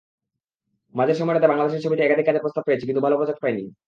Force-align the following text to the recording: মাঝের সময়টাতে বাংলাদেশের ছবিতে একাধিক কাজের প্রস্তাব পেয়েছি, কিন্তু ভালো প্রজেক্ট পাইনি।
মাঝের 0.95 1.17
সময়টাতে 1.19 1.47
বাংলাদেশের 1.47 1.83
ছবিতে 1.85 2.01
একাধিক 2.03 2.25
কাজের 2.27 2.43
প্রস্তাব 2.43 2.63
পেয়েছি, 2.67 2.85
কিন্তু 2.85 3.01
ভালো 3.05 3.15
প্রজেক্ট 3.19 3.41
পাইনি। 3.43 3.63